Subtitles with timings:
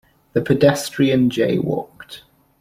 [0.33, 2.21] The pedestrian jaywalked.